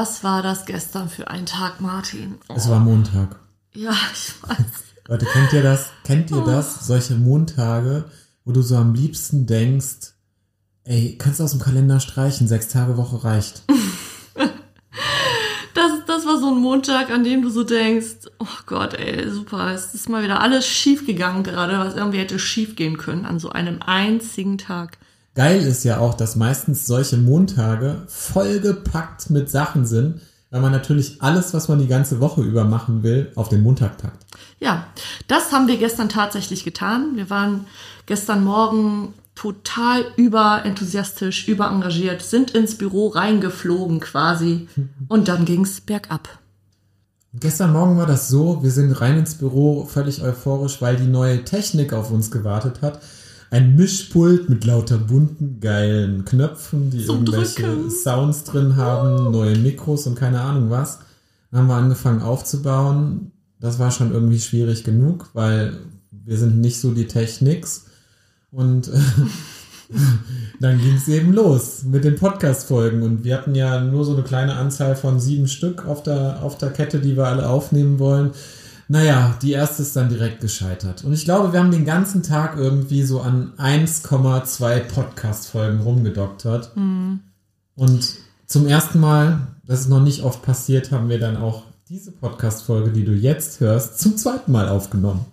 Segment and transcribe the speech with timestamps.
[0.00, 2.38] was war das gestern für ein Tag, Martin?
[2.48, 3.36] Oh, Es war Montag.
[3.74, 4.66] Ja, ich weiß.
[5.08, 5.90] Leute, kennt ihr das?
[6.04, 6.86] Kennt ihr das?
[6.86, 8.04] Solche Montage,
[8.44, 10.14] wo du so am liebsten denkst,
[10.84, 13.62] ey, kannst du aus dem Kalender streichen, sechs Tage Woche reicht.
[15.72, 19.72] Das, das war so ein Montag, an dem du so denkst, oh Gott, ey, super,
[19.72, 23.38] es ist mal wieder alles schief gegangen gerade, was irgendwie hätte schief gehen können an
[23.38, 24.98] so einem einzigen Tag.
[25.34, 30.20] Geil ist ja auch, dass meistens solche Montage vollgepackt mit Sachen sind,
[30.50, 33.98] weil man natürlich alles, was man die ganze Woche über machen will, auf den Montag
[33.98, 34.26] packt.
[34.58, 34.86] Ja,
[35.28, 37.12] das haben wir gestern tatsächlich getan.
[37.14, 37.66] Wir waren
[38.06, 44.68] gestern Morgen total überenthusiastisch, überengagiert, sind ins Büro reingeflogen quasi
[45.08, 46.28] und dann ging's bergab.
[47.32, 51.44] Gestern Morgen war das so, wir sind rein ins Büro, völlig euphorisch, weil die neue
[51.44, 53.00] Technik auf uns gewartet hat.
[53.50, 57.90] Ein Mischpult mit lauter bunten, geilen Knöpfen, die Zum irgendwelche Drücken.
[57.90, 61.00] Sounds drin haben, neue Mikros und keine Ahnung was.
[61.50, 63.32] Dann haben wir angefangen aufzubauen.
[63.58, 65.72] Das war schon irgendwie schwierig genug, weil
[66.12, 67.86] wir sind nicht so die Techniks.
[68.52, 68.92] Und äh,
[70.60, 73.02] dann ging es eben los mit den Podcast-Folgen.
[73.02, 76.56] Und wir hatten ja nur so eine kleine Anzahl von sieben Stück auf der, auf
[76.56, 78.30] der Kette, die wir alle aufnehmen wollen.
[78.92, 81.04] Naja, die erste ist dann direkt gescheitert.
[81.04, 86.72] Und ich glaube, wir haben den ganzen Tag irgendwie so an 1,2 Podcast-Folgen rumgedoktert.
[87.76, 88.16] Und
[88.48, 92.90] zum ersten Mal, das ist noch nicht oft passiert, haben wir dann auch diese Podcast-Folge,
[92.90, 95.24] die du jetzt hörst, zum zweiten Mal aufgenommen.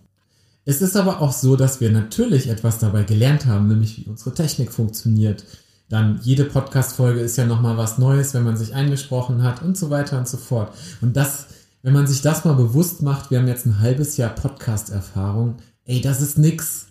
[0.66, 4.35] Es ist aber auch so, dass wir natürlich etwas dabei gelernt haben, nämlich wie unsere
[4.35, 5.44] Technik funktioniert.
[5.89, 9.90] Dann jede Podcast-Folge ist ja nochmal was Neues, wenn man sich eingesprochen hat und so
[9.90, 10.73] weiter und so fort.
[11.01, 11.47] Und das,
[11.88, 15.56] wenn man sich das mal bewusst macht, wir haben jetzt ein halbes Jahr Podcast-Erfahrung,
[15.86, 16.88] ey, das ist nix.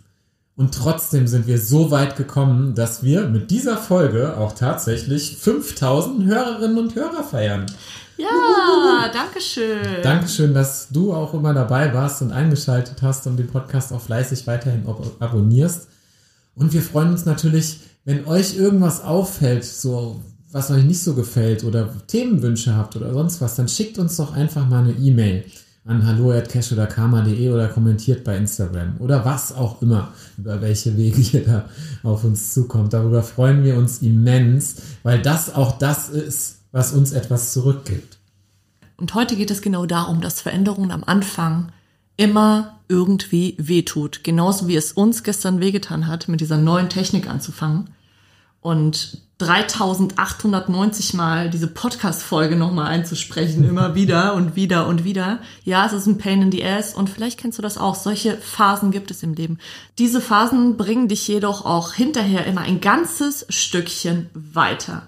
[0.56, 6.24] Und trotzdem sind wir so weit gekommen, dass wir mit dieser Folge auch tatsächlich 5000
[6.24, 7.66] Hörerinnen und Hörer feiern.
[8.16, 10.00] Ja, danke schön.
[10.02, 14.46] Dankeschön, dass du auch immer dabei warst und eingeschaltet hast und den Podcast auch fleißig
[14.46, 15.88] weiterhin ab abonnierst.
[16.54, 20.22] Und wir freuen uns natürlich, wenn euch irgendwas auffällt, so
[20.56, 24.32] was euch nicht so gefällt oder Themenwünsche habt oder sonst was, dann schickt uns doch
[24.32, 25.44] einfach mal eine E-Mail
[25.84, 31.20] an hallo@cash oder karma.de oder kommentiert bei Instagram oder was auch immer, über welche Wege
[31.20, 31.68] ihr da
[32.02, 32.94] auf uns zukommt.
[32.94, 38.16] Darüber freuen wir uns immens, weil das auch das ist, was uns etwas zurückgibt.
[38.96, 41.70] Und heute geht es genau darum, dass Veränderungen am Anfang
[42.16, 44.24] immer irgendwie wehtut.
[44.24, 47.90] Genauso wie es uns gestern wehgetan hat, mit dieser neuen Technik anzufangen.
[48.62, 55.40] Und 3890 Mal diese Podcast-Folge nochmal einzusprechen, immer wieder und wieder und wieder.
[55.62, 57.94] Ja, es ist ein Pain in the Ass und vielleicht kennst du das auch.
[57.94, 59.58] Solche Phasen gibt es im Leben.
[59.98, 65.02] Diese Phasen bringen dich jedoch auch hinterher immer ein ganzes Stückchen weiter.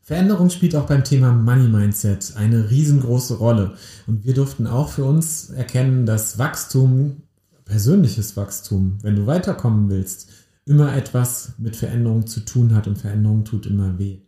[0.00, 3.74] Veränderung spielt auch beim Thema Money Mindset eine riesengroße Rolle.
[4.06, 7.24] Und wir durften auch für uns erkennen, dass Wachstum,
[7.66, 10.30] persönliches Wachstum, wenn du weiterkommen willst,
[10.68, 14.18] immer etwas mit Veränderung zu tun hat und Veränderung tut immer weh.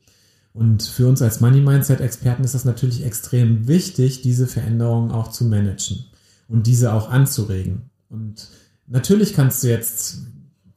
[0.53, 5.29] Und für uns als Money Mindset Experten ist das natürlich extrem wichtig, diese Veränderungen auch
[5.29, 6.07] zu managen
[6.49, 7.91] und diese auch anzuregen.
[8.09, 8.49] Und
[8.89, 10.23] natürlich kannst du jetzt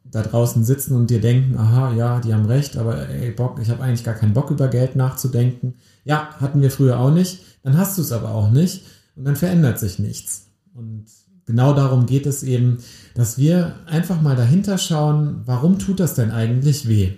[0.06, 3.72] da draußen sitzen und dir denken, aha, ja, die haben recht, aber ey, Bock, ich
[3.72, 5.76] habe eigentlich gar keinen Bock über Geld nachzudenken.
[6.06, 8.84] Ja, hatten wir früher auch nicht, dann hast du es aber auch nicht
[9.16, 10.52] und dann verändert sich nichts.
[10.76, 11.06] Und
[11.46, 12.78] genau darum geht es eben,
[13.16, 17.14] dass wir einfach mal dahinter schauen, warum tut das denn eigentlich weh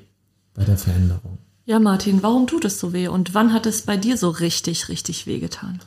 [0.53, 1.37] bei der Veränderung?
[1.65, 4.89] Ja, Martin, warum tut es so weh und wann hat es bei dir so richtig,
[4.89, 5.79] richtig weh getan?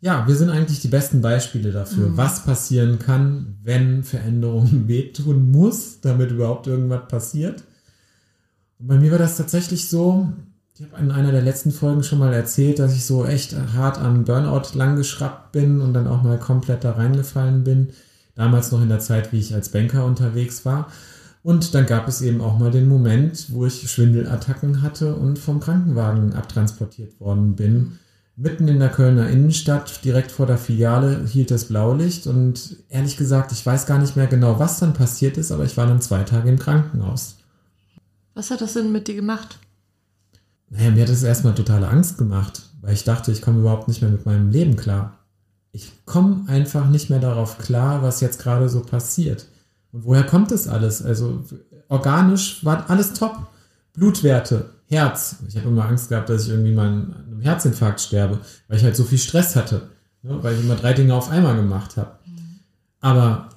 [0.00, 6.00] Ja, wir sind eigentlich die besten Beispiele dafür, was passieren kann, wenn Veränderung wehtun muss,
[6.00, 7.62] damit überhaupt irgendwas passiert.
[8.80, 10.32] Und bei mir war das tatsächlich so,
[10.74, 13.98] ich habe in einer der letzten Folgen schon mal erzählt, dass ich so echt hart
[13.98, 17.90] am Burnout langgeschraubt bin und dann auch mal komplett da reingefallen bin.
[18.34, 20.90] Damals noch in der Zeit, wie ich als Banker unterwegs war.
[21.42, 25.60] Und dann gab es eben auch mal den Moment, wo ich Schwindelattacken hatte und vom
[25.60, 27.98] Krankenwagen abtransportiert worden bin.
[28.36, 33.52] Mitten in der Kölner Innenstadt, direkt vor der Filiale, hielt das Blaulicht und ehrlich gesagt,
[33.52, 36.22] ich weiß gar nicht mehr genau, was dann passiert ist, aber ich war dann zwei
[36.22, 37.36] Tage im Krankenhaus.
[38.34, 39.58] Was hat das denn mit dir gemacht?
[40.72, 44.00] Naja, mir hat es erstmal totale Angst gemacht, weil ich dachte, ich komme überhaupt nicht
[44.00, 45.18] mehr mit meinem Leben klar.
[45.74, 49.46] ich komme einfach nicht mehr darauf klar, was jetzt gerade so passiert.
[49.92, 51.02] Und woher kommt das alles?
[51.02, 51.44] Also
[51.88, 53.46] organisch war alles top.
[53.92, 55.36] Blutwerte, Herz.
[55.46, 58.84] Ich habe immer Angst gehabt, dass ich irgendwie mal an einem Herzinfarkt sterbe, weil ich
[58.84, 59.88] halt so viel Stress hatte,
[60.22, 60.42] ne?
[60.42, 62.12] weil ich immer drei Dinge auf einmal gemacht habe.
[63.00, 63.50] Aber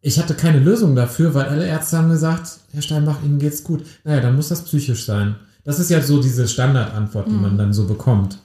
[0.00, 3.84] ich hatte keine Lösung dafür, weil alle Ärzte haben gesagt, Herr Steinbach, Ihnen geht's gut.
[4.04, 5.36] Naja, dann muss das psychisch sein.
[5.64, 8.38] Das ist ja so diese Standardantwort, die man dann so bekommt.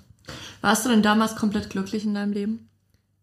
[0.62, 2.69] Warst du denn damals komplett glücklich in deinem Leben?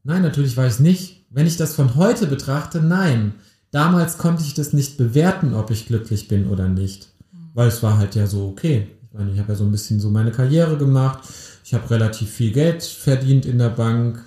[0.05, 1.25] Nein, natürlich war ich nicht.
[1.31, 3.35] Wenn ich das von heute betrachte, nein.
[3.71, 7.09] Damals konnte ich das nicht bewerten, ob ich glücklich bin oder nicht.
[7.55, 8.87] Weil es war halt ja so okay.
[9.11, 11.21] Ich meine, ich habe ja so ein bisschen so meine Karriere gemacht.
[11.65, 14.23] Ich habe relativ viel Geld verdient in der Bank.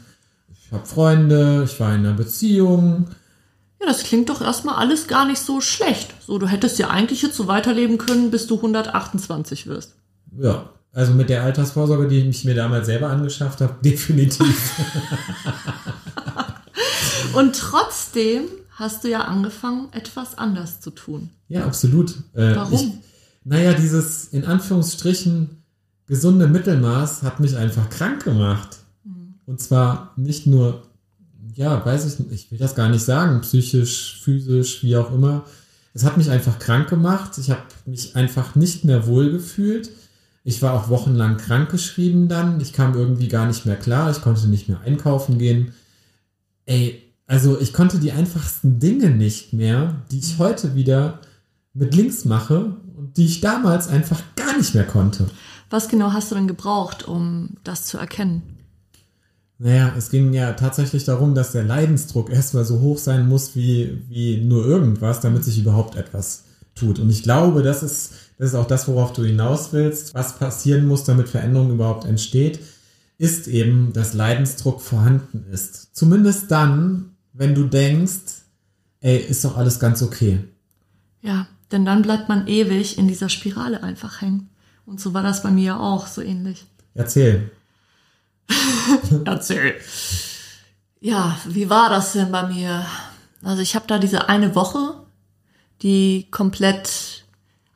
[0.51, 3.07] Ich habe Freunde, ich war in einer Beziehung.
[3.79, 6.13] Ja, das klingt doch erstmal alles gar nicht so schlecht.
[6.25, 9.95] So, du hättest ja eigentlich jetzt so weiterleben können, bis du 128 wirst.
[10.37, 14.53] Ja, also mit der Altersvorsorge, die ich mir damals selber angeschafft habe, definitiv.
[17.33, 21.29] Und trotzdem hast du ja angefangen, etwas anders zu tun.
[21.47, 22.11] Ja, absolut.
[22.33, 22.73] Äh, Warum?
[22.73, 22.87] Ich,
[23.43, 25.63] naja, dieses in Anführungsstrichen
[26.07, 28.77] gesunde Mittelmaß hat mich einfach krank gemacht.
[29.45, 30.83] Und zwar nicht nur,
[31.59, 35.43] ja, weiß ich nicht, ich will das gar nicht sagen, psychisch, physisch, wie auch immer.
[35.93, 37.37] Es hat mich einfach krank gemacht.
[37.37, 39.89] Ich habe mich einfach nicht mehr wohl gefühlt.
[40.45, 42.61] Ich war auch wochenlang krankgeschrieben dann.
[42.61, 44.09] Ich kam irgendwie gar nicht mehr klar.
[44.09, 45.73] Ich konnte nicht mehr einkaufen gehen.
[46.65, 51.19] Ey, also ich konnte die einfachsten Dinge nicht mehr, die ich heute wieder
[51.73, 55.29] mit links mache und die ich damals einfach gar nicht mehr konnte.
[55.69, 58.58] Was genau hast du denn gebraucht, um das zu erkennen?
[59.61, 64.01] Naja, es ging ja tatsächlich darum, dass der Leidensdruck erstmal so hoch sein muss wie,
[64.07, 66.45] wie nur irgendwas, damit sich überhaupt etwas
[66.75, 66.97] tut.
[66.97, 70.13] Und ich glaube, das ist, das ist auch das, worauf du hinaus willst.
[70.13, 72.61] Was passieren muss, damit Veränderung überhaupt entsteht,
[73.17, 75.93] ist eben, dass Leidensdruck vorhanden ist.
[75.93, 78.43] Zumindest dann, wenn du denkst,
[79.01, 80.39] ey, ist doch alles ganz okay.
[81.21, 84.49] Ja, denn dann bleibt man ewig in dieser Spirale einfach hängen.
[84.85, 86.65] Und so war das bei mir auch so ähnlich.
[86.93, 87.51] Erzähl.
[89.25, 89.75] Erzähl.
[90.99, 92.85] Ja, wie war das denn bei mir?
[93.43, 94.95] Also ich habe da diese eine Woche,
[95.81, 97.25] die komplett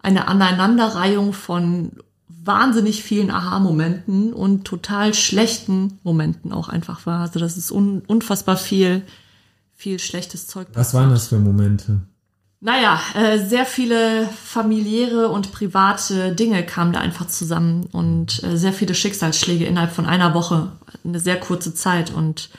[0.02, 1.92] eine Aneinanderreihung von
[2.28, 7.22] wahnsinnig vielen Aha-Momenten und total schlechten Momenten auch einfach war.
[7.22, 9.04] Also das ist un unfassbar viel,
[9.74, 10.68] viel schlechtes Zeug.
[10.74, 12.02] Was waren das für Momente?
[12.66, 18.72] Naja, äh, sehr viele familiäre und private Dinge kamen da einfach zusammen und äh, sehr
[18.72, 20.72] viele Schicksalsschläge innerhalb von einer Woche,
[21.04, 22.50] eine sehr kurze Zeit und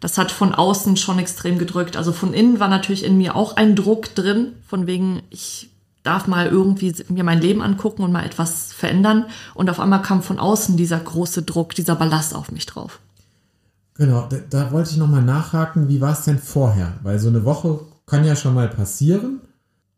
[0.00, 1.98] das hat von außen schon extrem gedrückt.
[1.98, 5.68] Also von innen war natürlich in mir auch ein Druck drin, von wegen, ich
[6.04, 10.22] darf mal irgendwie mir mein Leben angucken und mal etwas verändern und auf einmal kam
[10.22, 12.98] von außen dieser große Druck, dieser Ballast auf mich drauf.
[13.92, 16.94] Genau, da, da wollte ich nochmal nachhaken, wie war es denn vorher?
[17.02, 19.42] Weil so eine Woche kann ja schon mal passieren.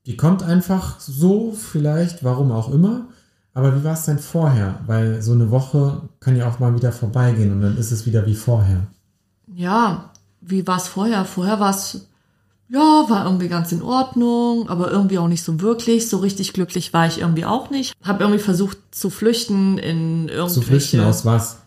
[0.06, 3.06] Die kommt einfach so, vielleicht, warum auch immer.
[3.54, 4.80] Aber wie war es denn vorher?
[4.86, 8.26] Weil so eine Woche kann ja auch mal wieder vorbeigehen und dann ist es wieder
[8.26, 8.86] wie vorher.
[9.54, 10.10] Ja,
[10.40, 11.24] wie war es vorher?
[11.24, 12.08] Vorher war es,
[12.68, 16.08] ja, war irgendwie ganz in Ordnung, aber irgendwie auch nicht so wirklich.
[16.08, 17.92] So richtig glücklich war ich irgendwie auch nicht.
[18.02, 20.54] Hab irgendwie versucht zu flüchten in irgendwelche...
[20.54, 21.58] Zu flüchten aus was?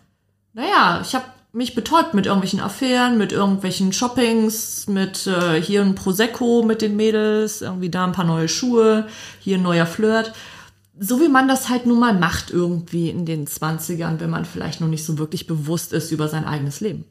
[0.52, 1.24] Naja, ich habe
[1.56, 6.96] mich betäubt mit irgendwelchen Affären, mit irgendwelchen Shoppings, mit äh, hier ein Prosecco mit den
[6.96, 9.06] Mädels, irgendwie da ein paar neue Schuhe,
[9.40, 10.34] hier ein neuer Flirt.
[10.98, 14.82] So wie man das halt nun mal macht irgendwie in den 20ern, wenn man vielleicht
[14.82, 17.04] noch nicht so wirklich bewusst ist über sein eigenes Leben.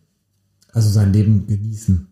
[0.71, 2.07] Also sein Leben genießen.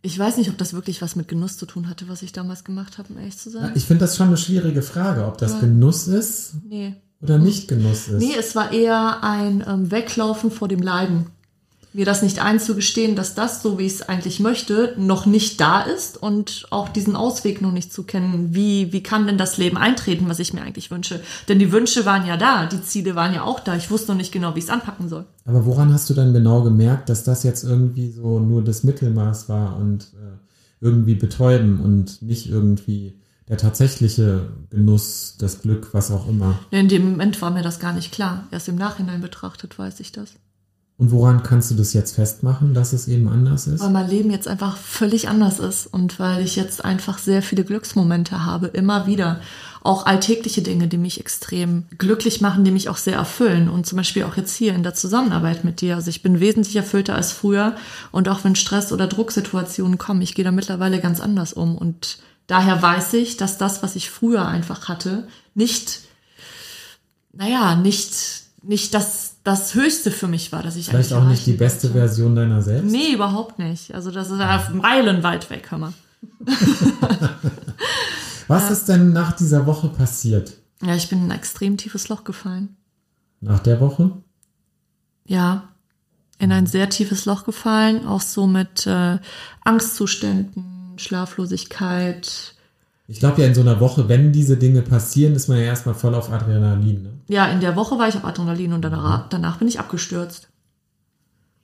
[0.00, 2.64] Ich weiß nicht, ob das wirklich was mit Genuss zu tun hatte, was ich damals
[2.64, 3.72] gemacht habe, um ehrlich zu sein.
[3.74, 5.60] Ich finde das schon eine schwierige Frage, ob das Ja.
[5.60, 6.94] Genuss ist Nee.
[7.22, 8.18] Oder nicht Genuss ist.
[8.18, 11.26] Nee, es war eher ein ähm, Weglaufen vor dem Leiden.
[11.92, 15.80] Mir das nicht einzugestehen, dass das, so wie ich es eigentlich möchte, noch nicht da
[15.80, 18.54] ist und auch diesen Ausweg noch nicht zu kennen.
[18.54, 21.22] Wie, wie kann denn das Leben eintreten, was ich mir eigentlich wünsche?
[21.48, 23.76] Denn die Wünsche waren ja da, die Ziele waren ja auch da.
[23.76, 25.24] Ich wusste noch nicht genau, wie ich es anpacken soll.
[25.46, 29.48] Aber woran hast du dann genau gemerkt, dass das jetzt irgendwie so nur das Mittelmaß
[29.48, 30.36] war und äh,
[30.82, 33.14] irgendwie betäuben und nicht irgendwie
[33.48, 36.58] der tatsächliche Genuss, das Glück, was auch immer?
[36.70, 38.46] In dem Moment war mir das gar nicht klar.
[38.50, 40.34] Erst im Nachhinein betrachtet weiß ich das.
[40.98, 43.82] Und woran kannst du das jetzt festmachen, dass es eben anders ist?
[43.82, 47.64] Weil mein Leben jetzt einfach völlig anders ist und weil ich jetzt einfach sehr viele
[47.64, 49.40] Glücksmomente habe, immer wieder.
[49.82, 53.68] Auch alltägliche Dinge, die mich extrem glücklich machen, die mich auch sehr erfüllen.
[53.68, 55.96] Und zum Beispiel auch jetzt hier in der Zusammenarbeit mit dir.
[55.96, 57.76] Also ich bin wesentlich erfüllter als früher.
[58.10, 61.76] Und auch wenn Stress oder Drucksituationen kommen, ich gehe da mittlerweile ganz anders um.
[61.76, 66.00] Und daher weiß ich, dass das, was ich früher einfach hatte, nicht,
[67.32, 71.52] naja, nicht nicht das, das Höchste für mich war, dass ich Vielleicht auch nicht die
[71.52, 72.00] beste wollte.
[72.00, 72.90] Version deiner selbst.
[72.90, 73.94] Nee, überhaupt nicht.
[73.94, 75.92] Also das ist ja meilenweit weg, hör mal.
[78.48, 80.54] Was ist denn nach dieser Woche passiert?
[80.82, 82.76] Ja, ich bin in ein extrem tiefes Loch gefallen.
[83.40, 84.12] Nach der Woche?
[85.26, 85.68] Ja,
[86.38, 89.18] in ein sehr tiefes Loch gefallen, auch so mit äh,
[89.64, 92.54] Angstzuständen, Schlaflosigkeit.
[93.08, 95.94] Ich glaube ja in so einer Woche, wenn diese Dinge passieren, ist man ja erstmal
[95.94, 97.02] voll auf Adrenalin.
[97.02, 97.12] Ne?
[97.28, 100.48] Ja, in der Woche war ich auf Adrenalin und danach, danach bin ich abgestürzt.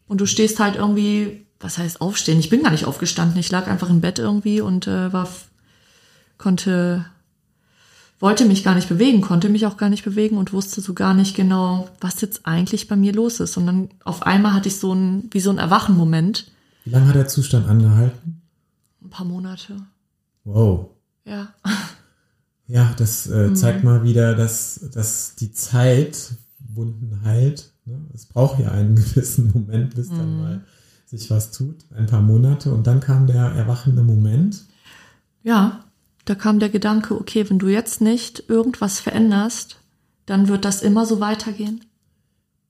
[0.07, 2.39] Und du stehst halt irgendwie, was heißt aufstehen?
[2.39, 3.39] Ich bin gar nicht aufgestanden.
[3.39, 5.29] Ich lag einfach im Bett irgendwie und äh, war,
[6.39, 7.07] konnte,
[8.21, 11.15] wollte mich gar nicht bewegen, konnte mich auch gar nicht bewegen und wusste so gar
[11.15, 13.57] nicht genau, was jetzt eigentlich bei mir los ist.
[13.57, 16.51] Und dann auf einmal hatte ich so ein, wie so ein Erwachenmoment.
[16.85, 18.42] Wie lange hat der Zustand angehalten?
[19.13, 19.77] Paar Monate.
[20.45, 20.91] Wow.
[21.25, 21.55] Ja.
[22.69, 27.75] Ja, das äh, zeigt mal wieder, dass, dass die Zeit Wunden heilt.
[27.85, 28.01] Ne?
[28.15, 30.65] Es braucht ja einen gewissen Moment, bis dann mal
[31.05, 31.85] sich was tut.
[31.95, 32.73] Ein paar Monate.
[32.73, 34.65] Und dann kam der erwachende Moment.
[35.43, 35.85] Ja,
[36.25, 39.77] da kam der Gedanke, okay, wenn du jetzt nicht irgendwas veränderst,
[40.25, 41.85] dann wird das immer so weitergehen.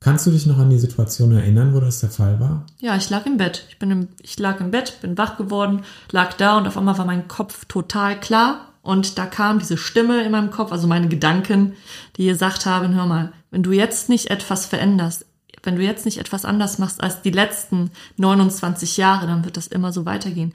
[0.03, 2.67] Kannst du dich noch an die Situation erinnern, wo das der Fall war?
[2.81, 3.67] Ja, ich lag im Bett.
[3.69, 6.99] Ich bin im, ich lag im Bett, bin wach geworden, lag da und auf einmal
[6.99, 11.09] war mein Kopf total klar und da kam diese Stimme in meinem Kopf, also meine
[11.09, 11.75] Gedanken,
[12.17, 15.25] die gesagt haben, hör mal, wenn du jetzt nicht etwas veränderst,
[15.63, 19.69] wenn du jetzt nicht etwas anders machst als die letzten 29 Jahre, dann wird das
[19.69, 20.53] immer so weitergehen.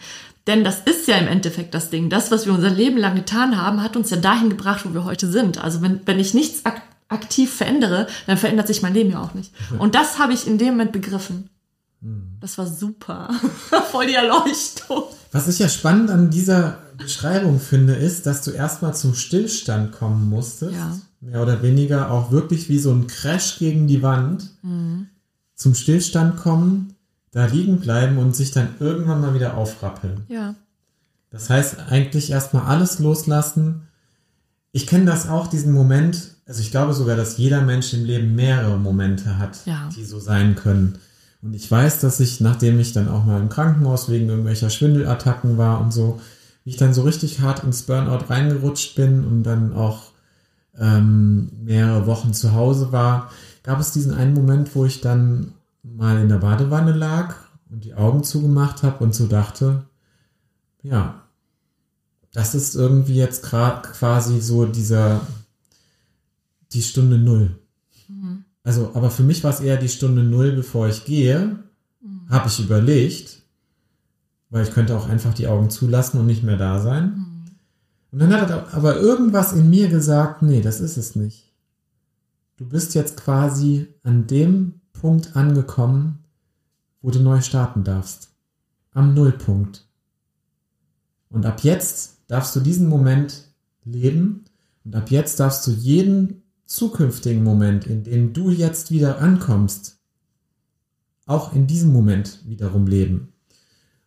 [0.48, 2.10] Denn das ist ja im Endeffekt das Ding.
[2.10, 5.06] Das, was wir unser Leben lang getan haben, hat uns ja dahin gebracht, wo wir
[5.06, 5.64] heute sind.
[5.64, 9.34] Also wenn, wenn ich nichts ak aktiv verändere, dann verändert sich mein Leben ja auch
[9.34, 9.54] nicht.
[9.80, 11.50] Und das habe ich in dem Moment begriffen.
[12.40, 13.30] Das war super.
[13.92, 15.04] Voll die Erleuchtung.
[15.32, 20.30] Was ich ja spannend an dieser Beschreibung finde, ist, dass du erstmal zum Stillstand kommen
[20.30, 20.74] musstest.
[20.74, 20.98] Ja.
[21.20, 24.52] Mehr oder weniger auch wirklich wie so ein Crash gegen die Wand.
[25.56, 26.94] Zum Stillstand kommen,
[27.32, 30.22] da liegen bleiben und sich dann irgendwann mal wieder aufrappeln.
[30.28, 30.56] Ja.
[31.32, 33.88] Das heißt, eigentlich erstmal alles loslassen.
[34.72, 36.36] Ich kenne das auch, diesen Moment.
[36.48, 39.90] Also ich glaube sogar, dass jeder Mensch im Leben mehrere Momente hat, Ja.
[39.96, 40.98] die so sein können.
[41.42, 45.58] Und ich weiß, dass ich, nachdem ich dann auch mal im Krankenhaus wegen irgendwelcher Schwindelattacken
[45.58, 46.20] war und so,
[46.64, 50.12] wie ich dann so richtig hart ins Burnout reingerutscht bin und dann auch
[50.80, 53.30] ähm, mehrere Wochen zu Hause war,
[53.64, 57.36] gab es diesen einen Moment, wo ich dann mal in der Badewanne lag
[57.70, 59.84] und die Augen zugemacht habe und so dachte,
[60.82, 61.22] ja,
[62.34, 65.22] das ist irgendwie jetzt gerade quasi so dieser,
[66.74, 67.60] die Stunde Null.
[68.64, 71.64] Also, aber für mich war es eher die Stunde Null, bevor ich gehe,
[72.30, 73.44] habe ich überlegt,
[74.50, 77.48] weil ich könnte auch einfach die Augen zulassen und nicht mehr da sein.
[78.12, 81.54] Und dann hat aber irgendwas in mir gesagt, nee, das ist es nicht.
[82.58, 86.20] Du bist jetzt quasi an dem Punkt angekommen,
[87.02, 88.32] wo du neu starten darfst.
[88.94, 89.88] Am Nullpunkt.
[91.30, 93.50] Und ab jetzt darfst du diesen Moment
[93.84, 94.46] leben
[94.84, 99.98] und ab jetzt darfst du jeden zukünftigen Moment, in dem du jetzt wieder ankommst,
[101.26, 103.34] auch in diesem Moment wiederum leben.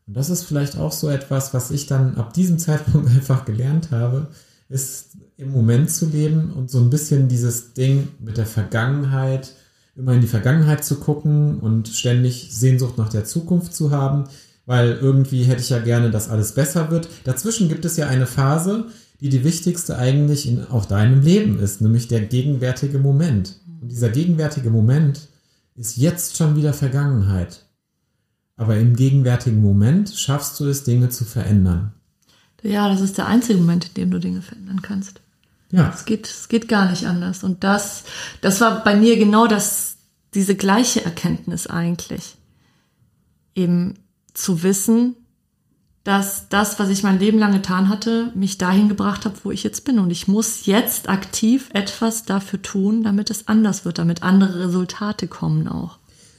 [0.07, 3.91] Und das ist vielleicht auch so etwas, was ich dann ab diesem Zeitpunkt einfach gelernt
[3.91, 4.29] habe,
[4.69, 9.55] ist im Moment zu leben und so ein bisschen dieses Ding mit der Vergangenheit,
[9.97, 14.25] immer in die Vergangenheit zu gucken und ständig Sehnsucht nach der Zukunft zu haben,
[14.67, 17.09] weil irgendwie hätte ich ja gerne, dass alles besser wird.
[17.25, 18.87] Dazwischen gibt es ja eine Phase,
[19.21, 23.61] die die wichtigste eigentlich in auch deinem Leben ist, nämlich der gegenwärtige Moment.
[23.81, 25.29] Und dieser gegenwärtige Moment
[25.77, 27.67] ist jetzt schon wieder Vergangenheit.
[28.57, 31.95] Aber im gegenwärtigen Moment schaffst du es, Dinge zu verändern.
[32.63, 35.23] Ja, das ist der einzige Moment, in dem du Dinge verändern kannst.
[35.71, 37.45] Ja, Es geht, es geht gar nicht anders.
[37.45, 38.05] Und das,
[38.41, 39.97] das war bei mir genau das,
[40.35, 42.37] diese gleiche Erkenntnis eigentlich.
[43.55, 43.95] Eben
[44.35, 45.17] zu wissen,
[46.05, 49.63] dass das, was ich mein Leben lang getan hatte, mich dahin gebracht hat, wo ich
[49.63, 49.99] jetzt bin.
[49.99, 55.29] Und ich muss jetzt aktiv etwas dafür tun, damit es anders wird, damit andere Resultate
[55.29, 55.99] kommen auch.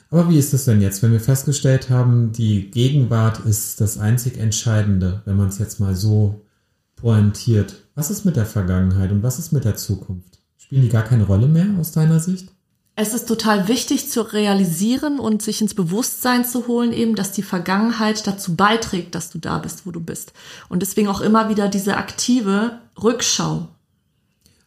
[0.09, 4.37] aber wie ist es denn jetzt, wenn wir festgestellt haben, die Gegenwart ist das einzig
[4.37, 6.41] Entscheidende, wenn man es jetzt mal so
[6.95, 7.83] pointiert?
[7.93, 10.39] Was ist mit der Vergangenheit und was ist mit der Zukunft?
[10.57, 12.49] Spielen die gar keine Rolle mehr aus deiner Sicht?
[12.95, 17.41] Es ist total wichtig zu realisieren und sich ins Bewusstsein zu holen, eben, dass die
[17.41, 20.33] Vergangenheit dazu beiträgt, dass du da bist, wo du bist.
[20.67, 23.69] Und deswegen auch immer wieder diese aktive Rückschau.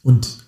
[0.02, 0.38] Und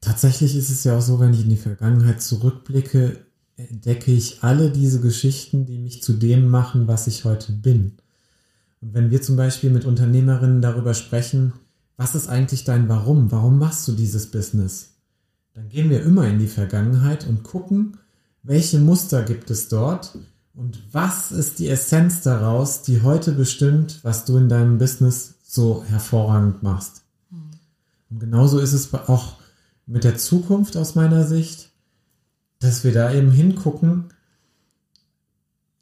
[0.00, 3.26] tatsächlich ist es ja auch so, wenn ich in die Vergangenheit zurückblicke,
[3.56, 7.96] entdecke ich alle diese Geschichten, die mich zu dem machen, was ich heute bin.
[8.80, 11.52] Und wenn wir zum Beispiel mit Unternehmerinnen darüber sprechen,
[11.96, 13.30] was ist eigentlich dein Warum?
[13.30, 14.95] Warum machst du dieses Business?
[15.56, 17.96] Dann gehen wir immer in die Vergangenheit und gucken,
[18.42, 20.18] welche Muster gibt es dort
[20.52, 25.82] und was ist die Essenz daraus, die heute bestimmt, was du in deinem Business so
[25.82, 27.04] hervorragend machst.
[28.10, 29.36] Und genauso ist es auch
[29.86, 31.70] mit der Zukunft aus meiner Sicht,
[32.58, 34.12] dass wir da eben hingucken,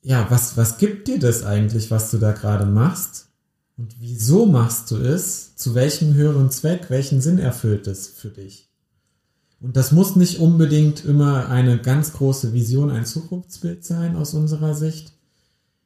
[0.02, 3.26] ja, was, was gibt dir das eigentlich, was du da gerade machst?
[3.76, 5.56] Und wieso machst du es?
[5.56, 6.90] Zu welchem höheren Zweck?
[6.90, 8.70] Welchen Sinn erfüllt es für dich?
[9.64, 14.74] Und das muss nicht unbedingt immer eine ganz große Vision, ein Zukunftsbild sein aus unserer
[14.74, 15.14] Sicht,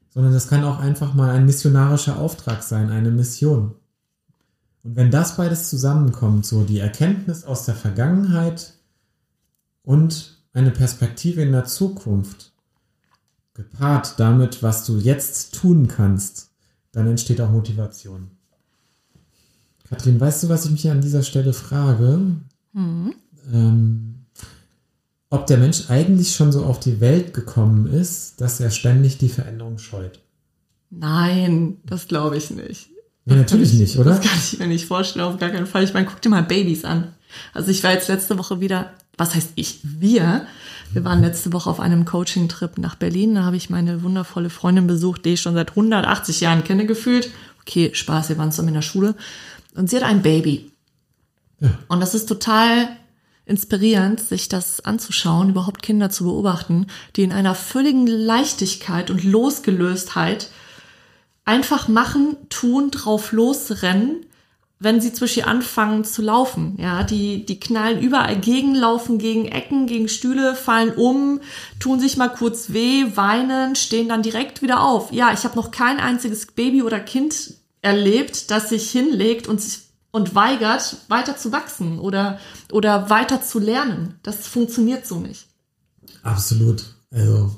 [0.08, 3.76] sondern das kann auch einfach mal ein missionarischer Auftrag sein, eine Mission.
[4.82, 8.75] Und wenn das beides zusammenkommt, so die Erkenntnis aus der Vergangenheit
[9.85, 12.52] und eine Perspektive in der Zukunft,
[13.54, 16.50] gepaart damit, was du jetzt tun kannst,
[16.90, 18.32] dann entsteht auch Motivation.
[19.88, 22.38] Kathrin, weißt du, was ich mich an dieser Stelle frage?
[22.73, 23.14] Mhm.
[23.52, 24.26] Ähm,
[25.30, 29.28] ob der Mensch eigentlich schon so auf die Welt gekommen ist, dass er ständig die
[29.28, 30.21] Veränderung scheut.
[30.90, 32.88] Nein, das glaube ich nicht.
[33.26, 34.12] Ja, natürlich ich, nicht, oder?
[34.12, 35.85] Das kann ich mir nicht vorstellen, auf gar keinen Fall.
[35.85, 37.12] Ich meine, guck dir mal Babys an.
[37.52, 40.47] Also ich war jetzt letzte Woche wieder, was heißt ich, wir,
[40.92, 43.35] wir waren letzte Woche auf einem Coaching-Trip nach Berlin.
[43.35, 47.30] Da habe ich meine wundervolle Freundin besucht, die ich schon seit 180 Jahren kenne, gefühlt.
[47.61, 49.14] Okay, Spaß, wir waren zusammen in der Schule.
[49.75, 50.73] Und sie hat ein Baby.
[51.61, 51.71] Ja.
[51.88, 52.88] Und das ist total
[53.49, 56.87] inspirierend, sich das anzuschauen, überhaupt Kinder zu beobachten,
[57.17, 60.50] die in einer völligen Leichtigkeit und Losgelöstheit
[61.45, 64.26] einfach machen, tun, drauf losrennen
[64.81, 66.76] wenn sie zwischen anfangen zu laufen.
[66.78, 71.40] Ja, die, die knallen überall gegen, laufen gegen Ecken, gegen Stühle, fallen um,
[71.81, 75.12] tun sich mal kurz weh, weinen, stehen dann direkt wieder auf.
[75.12, 79.88] Ja, ich habe noch kein einziges Baby oder Kind erlebt, das sich hinlegt und sich
[80.18, 82.40] und weigert, weiter zu wachsen oder,
[82.72, 84.18] oder weiter zu lernen.
[84.25, 85.46] Das funktioniert so nicht.
[86.25, 86.84] Absolut.
[87.10, 87.56] Also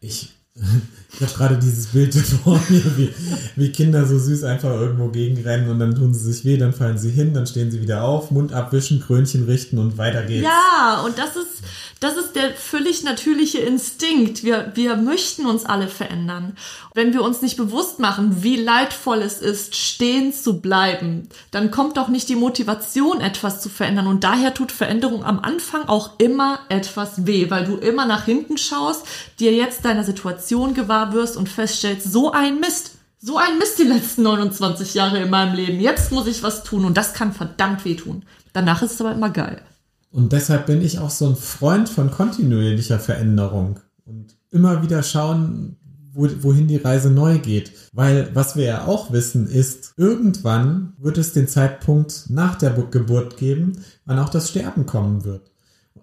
[0.00, 0.32] ich
[1.14, 2.14] ich habe gerade dieses Bild
[2.44, 3.14] vor mir, wie,
[3.56, 6.98] wie Kinder so süß einfach irgendwo gegenrennen und dann tun sie sich weh, dann fallen
[6.98, 10.44] sie hin, dann stehen sie wieder auf, Mund abwischen, Krönchen richten und weiter geht's.
[10.44, 11.62] Ja, und das ist,
[12.00, 14.42] das ist der völlig natürliche Instinkt.
[14.42, 16.56] Wir, wir möchten uns alle verändern.
[16.94, 21.96] Wenn wir uns nicht bewusst machen, wie leidvoll es ist, stehen zu bleiben, dann kommt
[21.96, 24.06] doch nicht die Motivation, etwas zu verändern.
[24.06, 28.58] Und daher tut Veränderung am Anfang auch immer etwas weh, weil du immer nach hinten
[28.58, 29.06] schaust,
[29.38, 32.92] dir jetzt deiner Situation gewahr wirst und feststellst, so ein Mist.
[33.18, 35.80] So ein Mist die letzten 29 Jahre in meinem Leben.
[35.80, 38.24] Jetzt muss ich was tun und das kann verdammt wehtun.
[38.52, 39.62] Danach ist es aber immer geil.
[40.10, 45.76] Und deshalb bin ich auch so ein Freund von kontinuierlicher Veränderung und immer wieder schauen,
[46.12, 47.72] wo, wohin die Reise neu geht.
[47.92, 53.36] Weil was wir ja auch wissen ist, irgendwann wird es den Zeitpunkt nach der Geburt
[53.36, 55.50] geben, wann auch das Sterben kommen wird.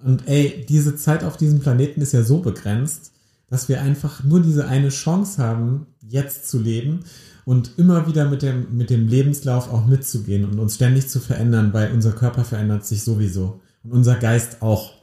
[0.04, 3.12] Und ey, diese Zeit auf diesem Planeten ist ja so begrenzt,
[3.50, 7.02] dass wir einfach nur diese eine Chance haben, jetzt zu leben
[7.46, 11.74] und immer wieder mit dem, mit dem Lebenslauf auch mitzugehen und uns ständig zu verändern,
[11.74, 13.62] weil unser Körper verändert sich sowieso.
[13.84, 14.94] Und unser Geist auch.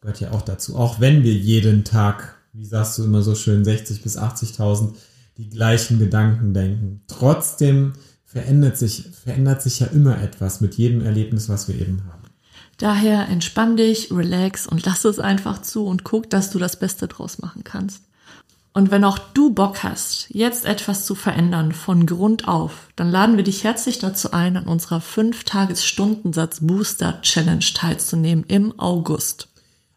[0.00, 0.76] Gehört ja auch dazu.
[0.76, 4.94] Auch wenn wir jeden Tag, wie sagst du immer so schön, 60 bis 80.000
[5.38, 7.02] die gleichen Gedanken denken.
[7.06, 7.92] Trotzdem
[8.24, 12.21] verändert sich, verändert sich ja immer etwas mit jedem Erlebnis, was wir eben haben.
[12.82, 17.06] Daher entspann dich, relax und lass es einfach zu und guck, dass du das Beste
[17.06, 18.02] draus machen kannst.
[18.72, 23.36] Und wenn auch du Bock hast, jetzt etwas zu verändern von Grund auf, dann laden
[23.36, 29.46] wir dich herzlich dazu ein, an unserer 5-Tages-Stundensatz-Booster-Challenge teilzunehmen im August.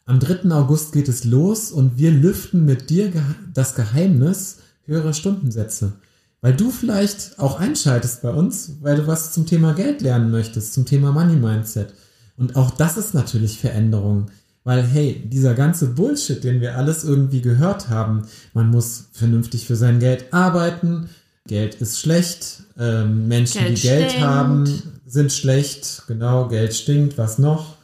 [0.06, 0.52] Am 3.
[0.52, 3.12] August geht es los und wir lüften mit dir
[3.52, 5.94] das Geheimnis höherer Stundensätze.
[6.42, 10.76] Weil du vielleicht auch einschaltest bei uns, weil du was zum Thema Geld lernen möchtest,
[10.76, 11.92] zum Thema Money Mindset.
[12.38, 14.28] Und auch das ist natürlich Veränderung.
[14.64, 19.76] Weil, hey, dieser ganze Bullshit, den wir alles irgendwie gehört haben, man muss vernünftig für
[19.76, 21.08] sein Geld arbeiten,
[21.48, 24.28] Geld ist schlecht, ähm, Menschen, Geld die Geld stinkt.
[24.28, 27.76] haben, sind schlecht, genau, Geld stinkt, was noch?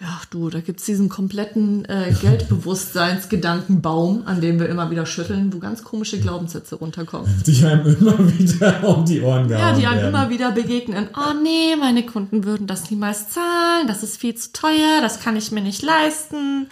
[0.00, 5.58] Ja, du, da gibt's diesen kompletten äh, Geldbewusstseinsgedankenbaum, an dem wir immer wieder schütteln, wo
[5.58, 7.28] ganz komische Glaubenssätze runterkommen.
[7.46, 10.14] Die einem immer wieder um die Ohren gehauen Ja, die einem werden.
[10.14, 11.08] immer wieder begegnen.
[11.16, 15.34] Oh nee, meine Kunden würden das niemals zahlen, das ist viel zu teuer, das kann
[15.36, 16.68] ich mir nicht leisten.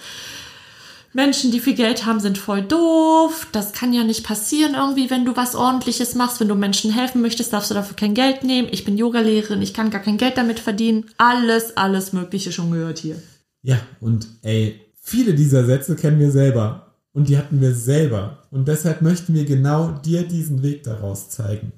[1.16, 3.48] Menschen, die viel Geld haben, sind voll doof.
[3.50, 6.40] Das kann ja nicht passieren irgendwie, wenn du was ordentliches machst.
[6.40, 8.68] Wenn du Menschen helfen möchtest, darfst du dafür kein Geld nehmen.
[8.70, 11.06] Ich bin Yogalehrerin, ich kann gar kein Geld damit verdienen.
[11.16, 13.16] Alles, alles Mögliche schon gehört hier.
[13.62, 16.94] Ja, und ey, viele dieser Sätze kennen wir selber.
[17.12, 18.46] Und die hatten wir selber.
[18.50, 21.72] Und deshalb möchten wir genau dir diesen Weg daraus zeigen.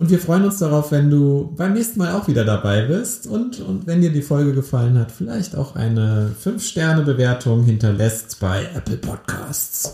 [0.00, 3.60] Und wir freuen uns darauf, wenn du beim nächsten Mal auch wieder dabei bist und,
[3.60, 9.92] und wenn dir die Folge gefallen hat, vielleicht auch eine 5-Sterne-Bewertung hinterlässt bei Apple Podcasts.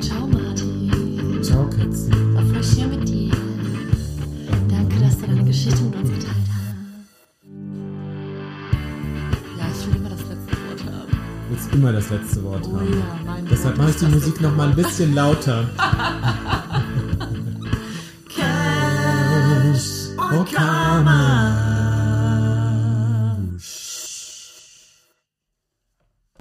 [0.00, 1.40] Ciao, Martin.
[1.42, 2.12] Ciao, Katzi.
[2.34, 3.32] War voll schön mit dir.
[4.68, 6.74] Danke, dass du deine Geschichte mit uns geteilt hast.
[9.58, 11.10] Ja, ich will immer das letzte Wort haben.
[11.10, 12.92] Du willst immer das letzte Wort Oh haben.
[12.92, 15.64] ja, mein Deshalb mache ich die Musik letzte noch mal ein bisschen lauter.
[20.32, 21.73] or karma.